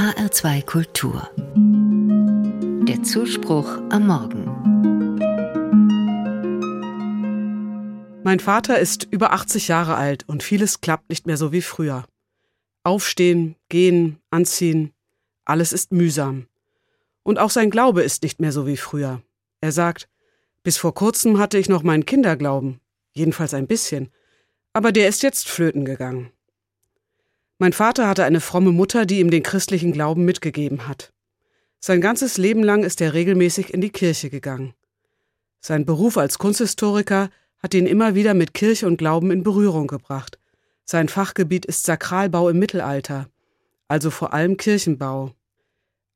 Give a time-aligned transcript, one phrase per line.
[0.00, 1.28] HR2 Kultur.
[2.88, 4.46] Der Zuspruch am Morgen.
[8.24, 12.06] Mein Vater ist über 80 Jahre alt und vieles klappt nicht mehr so wie früher.
[12.82, 14.94] Aufstehen, gehen, anziehen,
[15.44, 16.46] alles ist mühsam.
[17.22, 19.20] Und auch sein Glaube ist nicht mehr so wie früher.
[19.60, 20.08] Er sagt,
[20.62, 22.80] bis vor kurzem hatte ich noch meinen Kinderglauben,
[23.12, 24.08] jedenfalls ein bisschen,
[24.72, 26.32] aber der ist jetzt flöten gegangen.
[27.62, 31.12] Mein Vater hatte eine fromme Mutter, die ihm den christlichen Glauben mitgegeben hat.
[31.78, 34.72] Sein ganzes Leben lang ist er regelmäßig in die Kirche gegangen.
[35.60, 37.28] Sein Beruf als Kunsthistoriker
[37.62, 40.38] hat ihn immer wieder mit Kirche und Glauben in Berührung gebracht.
[40.86, 43.28] Sein Fachgebiet ist Sakralbau im Mittelalter,
[43.88, 45.32] also vor allem Kirchenbau.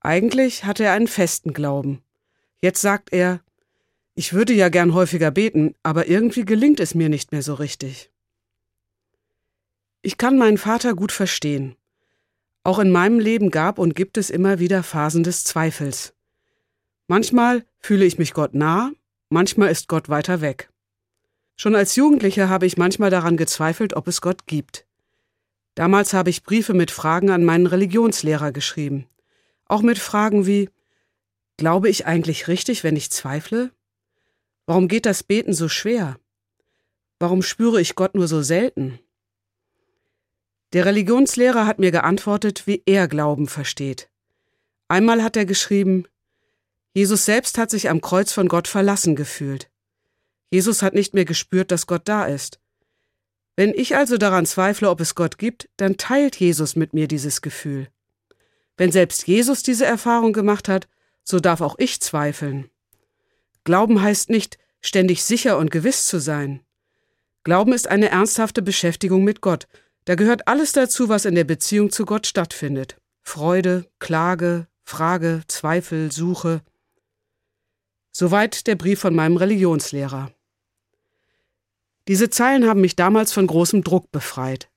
[0.00, 2.00] Eigentlich hatte er einen festen Glauben.
[2.62, 3.40] Jetzt sagt er,
[4.14, 8.10] ich würde ja gern häufiger beten, aber irgendwie gelingt es mir nicht mehr so richtig.
[10.06, 11.76] Ich kann meinen Vater gut verstehen.
[12.62, 16.12] Auch in meinem Leben gab und gibt es immer wieder Phasen des Zweifels.
[17.06, 18.92] Manchmal fühle ich mich Gott nah,
[19.30, 20.68] manchmal ist Gott weiter weg.
[21.56, 24.86] Schon als Jugendlicher habe ich manchmal daran gezweifelt, ob es Gott gibt.
[25.74, 29.06] Damals habe ich Briefe mit Fragen an meinen Religionslehrer geschrieben.
[29.64, 30.68] Auch mit Fragen wie
[31.56, 33.70] Glaube ich eigentlich richtig, wenn ich zweifle?
[34.66, 36.18] Warum geht das Beten so schwer?
[37.18, 38.98] Warum spüre ich Gott nur so selten?
[40.74, 44.10] Der Religionslehrer hat mir geantwortet, wie er Glauben versteht.
[44.88, 46.04] Einmal hat er geschrieben,
[46.92, 49.70] Jesus selbst hat sich am Kreuz von Gott verlassen gefühlt.
[50.50, 52.58] Jesus hat nicht mehr gespürt, dass Gott da ist.
[53.54, 57.40] Wenn ich also daran zweifle, ob es Gott gibt, dann teilt Jesus mit mir dieses
[57.40, 57.88] Gefühl.
[58.76, 60.88] Wenn selbst Jesus diese Erfahrung gemacht hat,
[61.22, 62.68] so darf auch ich zweifeln.
[63.62, 66.64] Glauben heißt nicht, ständig sicher und gewiss zu sein.
[67.44, 69.68] Glauben ist eine ernsthafte Beschäftigung mit Gott,
[70.04, 72.96] da gehört alles dazu, was in der Beziehung zu Gott stattfindet.
[73.22, 76.60] Freude, Klage, Frage, Zweifel, Suche.
[78.12, 80.32] Soweit der Brief von meinem Religionslehrer.
[82.06, 84.70] Diese Zeilen haben mich damals von großem Druck befreit.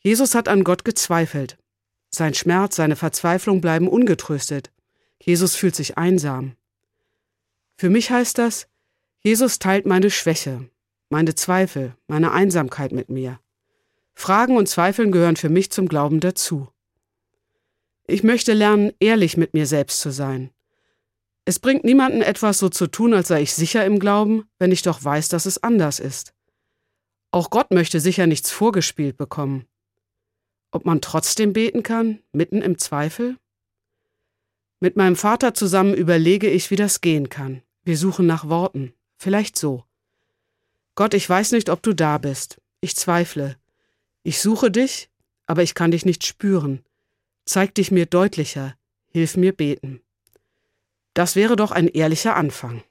[0.00, 1.56] Jesus hat an Gott gezweifelt.
[2.10, 4.70] Sein Schmerz, seine Verzweiflung bleiben ungetröstet.
[5.22, 6.56] Jesus fühlt sich einsam.
[7.76, 8.68] Für mich heißt das,
[9.20, 10.68] Jesus teilt meine Schwäche,
[11.08, 13.40] meine Zweifel, meine Einsamkeit mit mir.
[14.20, 16.68] Fragen und Zweifeln gehören für mich zum Glauben dazu.
[18.06, 20.50] Ich möchte lernen, ehrlich mit mir selbst zu sein.
[21.46, 24.82] Es bringt niemanden etwas so zu tun, als sei ich sicher im Glauben, wenn ich
[24.82, 26.34] doch weiß, dass es anders ist.
[27.30, 29.64] Auch Gott möchte sicher nichts vorgespielt bekommen.
[30.70, 33.38] Ob man trotzdem beten kann, mitten im Zweifel?
[34.80, 37.62] Mit meinem Vater zusammen überlege ich, wie das gehen kann.
[37.84, 38.92] Wir suchen nach Worten.
[39.16, 39.84] Vielleicht so.
[40.94, 42.60] Gott, ich weiß nicht, ob du da bist.
[42.82, 43.59] Ich zweifle.
[44.30, 45.10] Ich suche dich,
[45.46, 46.84] aber ich kann dich nicht spüren.
[47.46, 48.76] Zeig dich mir deutlicher,
[49.08, 50.02] hilf mir beten.
[51.14, 52.84] Das wäre doch ein ehrlicher Anfang.